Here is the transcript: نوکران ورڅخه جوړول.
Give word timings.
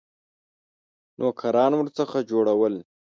نوکران 1.19 1.71
ورڅخه 1.79 2.19
جوړول. 2.29 2.73